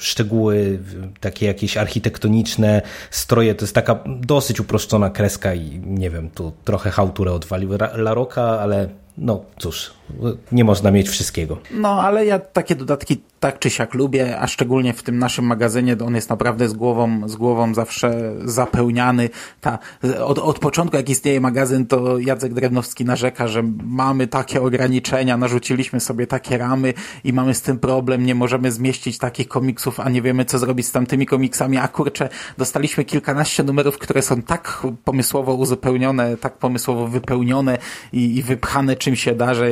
[0.00, 0.78] szczegóły,
[1.20, 3.54] takie jakieś architektoniczne, stroje.
[3.54, 8.88] To jest taka dosyć uproszczona kreska i nie wiem, tu trochę hałturę odwalił Laroka, ale
[9.18, 9.95] no cóż,
[10.52, 11.58] nie można mieć wszystkiego.
[11.70, 15.96] No, ale ja takie dodatki tak czy siak lubię, a szczególnie w tym naszym magazynie
[16.06, 19.30] on jest naprawdę z głową, z głową zawsze zapełniany.
[19.60, 19.78] Ta,
[20.24, 26.00] od, od początku jak istnieje magazyn, to Jacek Drewnowski narzeka, że mamy takie ograniczenia, narzuciliśmy
[26.00, 30.22] sobie takie ramy i mamy z tym problem, nie możemy zmieścić takich komiksów, a nie
[30.22, 35.54] wiemy co zrobić z tamtymi komiksami, a kurczę, dostaliśmy kilkanaście numerów, które są tak pomysłowo
[35.54, 37.78] uzupełnione, tak pomysłowo wypełnione
[38.12, 39.70] i, i wypchane czym się da, że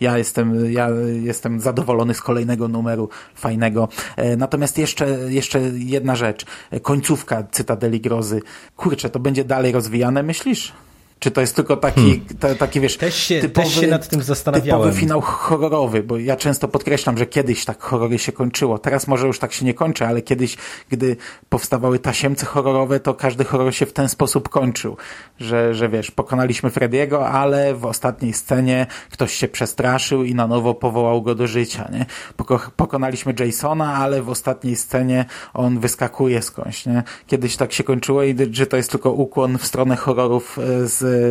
[0.00, 0.88] ja jestem, ja
[1.22, 3.88] jestem zadowolony z kolejnego numeru fajnego.
[4.16, 6.46] E, natomiast jeszcze, jeszcze jedna rzecz.
[6.82, 8.40] Końcówka Cytadeli Grozy.
[8.76, 10.72] Kurczę, to będzie dalej rozwijane, myślisz?
[11.18, 12.58] Czy to jest tylko taki, hmm.
[12.58, 14.82] taki wiesz, też się, typowy, też się nad tym zastanawiałem.
[14.82, 18.78] typowy finał horrorowy, bo ja często podkreślam, że kiedyś tak horrory się kończyło.
[18.78, 20.56] Teraz może już tak się nie kończy, ale kiedyś,
[20.88, 21.16] gdy
[21.48, 24.96] powstawały tasiemce horrorowe, to każdy horror się w ten sposób kończył,
[25.40, 30.74] że, że wiesz, pokonaliśmy Frediego, ale w ostatniej scenie ktoś się przestraszył i na nowo
[30.74, 32.06] powołał go do życia, nie?
[32.76, 37.02] Pokonaliśmy Jasona, ale w ostatniej scenie on wyskakuje skądś, nie?
[37.26, 40.88] Kiedyś tak się kończyło i że to jest tylko ukłon w stronę horrorów e,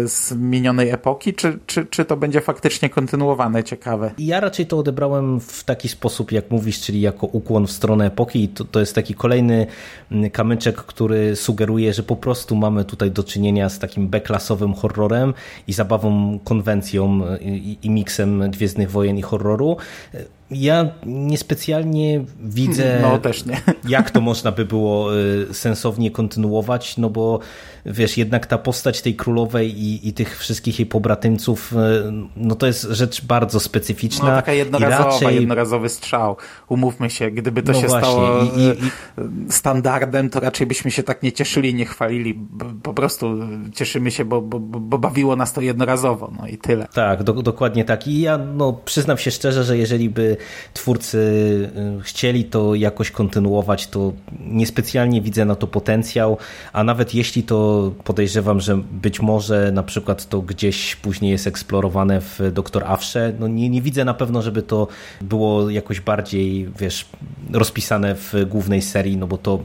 [0.07, 3.63] z minionej epoki, czy, czy, czy to będzie faktycznie kontynuowane?
[3.63, 4.11] Ciekawe.
[4.17, 8.47] Ja raczej to odebrałem w taki sposób, jak mówisz, czyli jako ukłon w stronę epoki
[8.49, 9.67] to, to jest taki kolejny
[10.11, 15.33] mm, kamyczek, który sugeruje, że po prostu mamy tutaj do czynienia z takim beklasowym horrorem
[15.67, 19.77] i zabawą konwencją i, i miksem Gwiezdnych Wojen i horroru
[20.51, 23.61] Ja niespecjalnie widzę, No nie.
[23.97, 27.39] jak to można by było y, sensownie kontynuować, no bo
[27.85, 31.75] wiesz, jednak ta postać tej królowej i, i tych wszystkich jej pobratymców, y,
[32.35, 34.29] no to jest rzecz bardzo specyficzna.
[34.29, 35.35] No taka jednorazowa, raczej...
[35.35, 36.37] jednorazowy strzał.
[36.69, 40.91] Umówmy się, gdyby to No się właśnie, stało i- i- e, standardem, to raczej byśmy
[40.91, 42.39] się tak nie cieszyli, nie chwalili.
[42.83, 43.35] Po prostu
[43.75, 46.87] cieszymy się, bo, bo, bo bo bawiło nas to jednorazowo, no i tyle.
[46.93, 48.07] Tak, do, dokładnie tak.
[48.07, 50.36] I ja no, przyznam się szczerze, że jeżeli by
[50.73, 51.17] twórcy
[51.99, 56.37] y, chcieli to jakoś kontynuować, to niespecjalnie widzę na to potencjał,
[56.73, 62.21] a nawet jeśli to podejrzewam, że być może na przykład to gdzieś później jest eksplorowane
[62.21, 64.87] w Doktor Afrze, no nie, nie widzę na pewno, żeby to
[65.21, 67.05] było jakoś bardziej, wiesz,
[67.53, 69.59] rozpisane w głównej serii, no bo to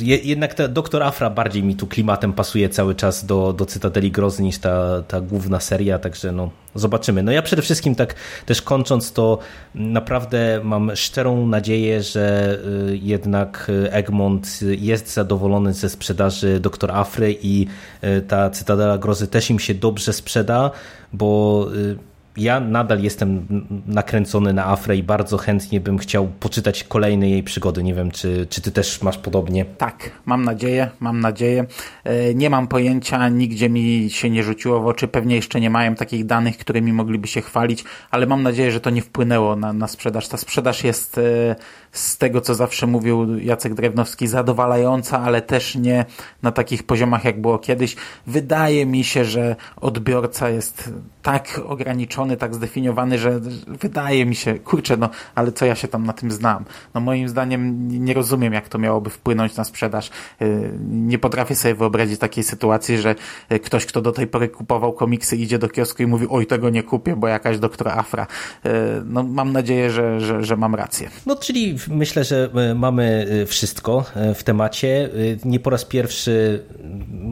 [0.00, 4.42] jednak ta Doktor Afra bardziej mi tu klimatem pasuje cały czas do, do Cytadeli Grozy
[4.42, 7.22] niż ta, ta główna seria, także no zobaczymy.
[7.22, 8.14] No ja przede wszystkim tak
[8.46, 9.38] też kończąc to
[9.74, 12.58] naprawdę mam szczerą nadzieję, że
[12.90, 17.66] y, jednak Egmont jest zadowolony ze sprzedaży Doktor Afry i
[18.04, 20.70] y, ta Cytadela Grozy też im się dobrze sprzeda,
[21.12, 23.46] bo y, ja nadal jestem
[23.86, 27.82] nakręcony na Afrę i bardzo chętnie bym chciał poczytać kolejne jej przygody.
[27.82, 29.64] Nie wiem, czy, czy ty też masz podobnie.
[29.64, 31.64] Tak, mam nadzieję, mam nadzieję.
[32.04, 35.94] E, Nie mam pojęcia, nigdzie mi się nie rzuciło w oczy, pewnie jeszcze nie mają
[35.94, 39.88] takich danych, którymi mogliby się chwalić, ale mam nadzieję, że to nie wpłynęło na, na
[39.88, 40.28] sprzedaż.
[40.28, 41.56] Ta sprzedaż jest e,
[41.92, 46.04] z tego, co zawsze mówił Jacek Drewnowski, zadowalająca, ale też nie
[46.42, 47.96] na takich poziomach, jak było kiedyś.
[48.26, 50.90] Wydaje mi się, że odbiorca jest
[51.24, 56.06] tak ograniczony, tak zdefiniowany, że wydaje mi się, kurczę, no, ale co ja się tam
[56.06, 56.64] na tym znam?
[56.94, 60.10] No moim zdaniem nie rozumiem, jak to miałoby wpłynąć na sprzedaż.
[60.40, 63.14] Yy, Nie potrafię sobie wyobrazić takiej sytuacji, że
[63.50, 66.70] yy, ktoś, kto do tej pory kupował komiksy, idzie do kiosku i mówi, oj, tego
[66.70, 68.26] nie kupię, bo jakaś doktora Afra.
[68.64, 68.70] Yy,
[69.04, 71.10] No mam nadzieję, że, że, że mam rację.
[71.26, 74.04] No, czyli myślę, że mamy wszystko
[74.34, 75.10] w temacie.
[75.44, 76.64] Nie po raz pierwszy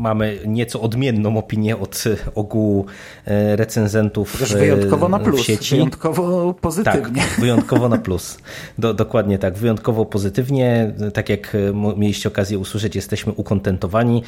[0.02, 2.86] mamy nieco odmienną opinię od e, ogółu
[3.24, 5.74] e, recenzentów Też e, wyjątkowo na plus, sieci.
[5.74, 7.22] wyjątkowo pozytywnie.
[7.22, 8.38] Tak, wyjątkowo na plus.
[8.78, 10.92] Do, dokładnie tak, wyjątkowo pozytywnie.
[11.14, 11.56] Tak jak
[11.96, 14.22] mieliście okazję usłyszeć, jesteśmy ukontentowani.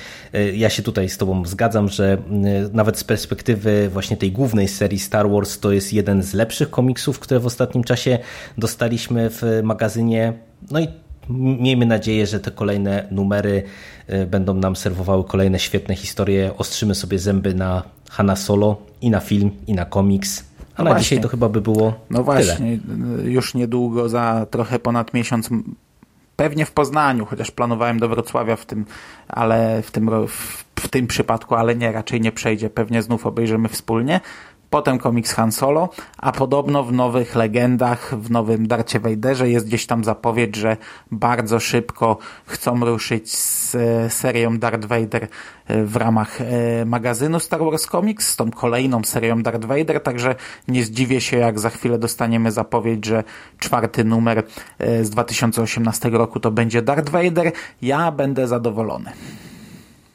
[0.55, 2.19] Ja się tutaj z Tobą zgadzam, że
[2.73, 7.19] nawet z perspektywy właśnie tej głównej serii Star Wars to jest jeden z lepszych komiksów,
[7.19, 8.19] które w ostatnim czasie
[8.59, 10.33] dostaliśmy w magazynie.
[10.71, 10.89] No i
[11.29, 13.63] miejmy nadzieję, że te kolejne numery
[14.07, 16.51] e, będą nam serwowały kolejne świetne historie.
[16.59, 20.45] Ostrzymy sobie zęby na Hanna Solo i na film, i na komiks.
[20.77, 21.03] A No na właśnie.
[21.03, 22.23] dzisiaj to chyba by było No tyle.
[22.25, 22.79] właśnie,
[23.25, 25.51] już niedługo, za trochę ponad miesiąc,
[26.37, 28.85] pewnie w Poznaniu, chociaż planowałem do Wrocławia w tym,
[29.29, 32.71] ale w tym, w, w tym przypadku, ale nie, raczej nie przejdzie.
[32.71, 34.21] Pewnie znów obejrzymy wspólnie.
[34.75, 39.87] Potem komiks Han Solo, a podobno w nowych legendach, w nowym Darcie Vaderze jest gdzieś
[39.87, 40.77] tam zapowiedź, że
[41.11, 45.29] bardzo szybko chcą ruszyć z e, serią Darth Vader
[45.67, 46.45] e, w ramach e,
[46.85, 50.35] magazynu Star Wars Comics, z tą kolejną serią Darth Vader, także
[50.69, 53.25] nie zdziwię się, jak za chwilę dostaniemy zapowiedź, że
[53.59, 54.43] czwarty numer
[55.03, 57.53] z 2018 roku to będzie Darth Vader.
[57.83, 59.13] Ja będę zadowolony.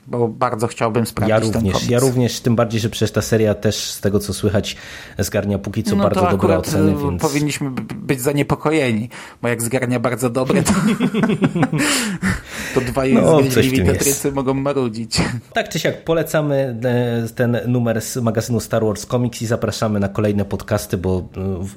[0.10, 1.90] Bo bardzo chciałbym sprawdzić Ja ten również, komiks.
[1.90, 4.76] ja również, tym bardziej, że przecież ta seria też z tego co słychać
[5.18, 9.10] zgarnia póki co bardzo No to dobre oceny, e, więc powinniśmy być zaniepokojeni,
[9.42, 10.74] bo jak zgarnia bardzo dobre, to,
[12.74, 15.22] to dwaj No, zgryźliwi tetrycy mogą marudzić.
[15.54, 20.10] tak czy siak polecamy e, ten numer z magazynu Star Wars Comics i zapraszamy na
[20.10, 21.30] kolejne podcasty, bo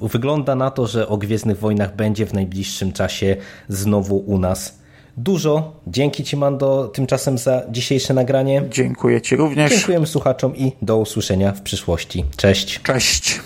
[0.02, 3.36] e, wygląda na to, że o Gwiezdnych Wojnach będzie w najbliższym czasie
[3.68, 4.81] znowu u nas
[5.16, 5.72] dużo.
[5.86, 8.62] Dzięki Ci Mando tymczasem za dzisiejsze nagranie.
[8.70, 9.72] Dziękuję Ci również.
[9.72, 12.24] Dziękujemy słuchaczom i do usłyszenia w przyszłości.
[12.36, 12.80] Cześć.
[12.82, 13.40] Cześć.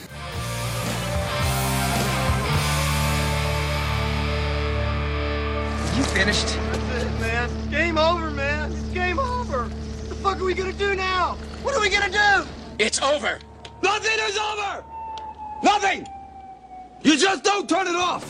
[5.99, 6.47] You finished?
[6.47, 7.51] That's it, man.
[7.71, 8.73] Game over, man.
[8.73, 9.59] It's game over.
[9.59, 11.37] What the fuck are we gonna do now?
[11.65, 12.47] What are we gonna do?
[12.79, 13.39] It's over.
[13.83, 14.85] Nothing is over!
[15.63, 16.07] Nothing!
[17.03, 18.25] You just don't turn it off!